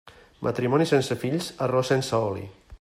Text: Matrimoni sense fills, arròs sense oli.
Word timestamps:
Matrimoni 0.47 0.87
sense 0.93 1.19
fills, 1.25 1.51
arròs 1.67 1.95
sense 1.95 2.25
oli. 2.31 2.47